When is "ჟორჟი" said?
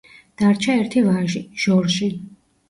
1.65-2.09